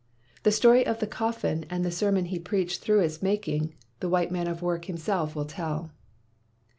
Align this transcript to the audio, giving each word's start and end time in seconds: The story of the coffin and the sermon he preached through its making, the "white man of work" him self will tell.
The 0.41 0.51
story 0.51 0.83
of 0.83 0.99
the 0.99 1.05
coffin 1.05 1.67
and 1.69 1.85
the 1.85 1.91
sermon 1.91 2.25
he 2.25 2.39
preached 2.39 2.81
through 2.81 3.01
its 3.01 3.21
making, 3.21 3.75
the 3.99 4.09
"white 4.09 4.31
man 4.31 4.47
of 4.47 4.63
work" 4.63 4.89
him 4.89 4.97
self 4.97 5.35
will 5.35 5.45
tell. 5.45 5.91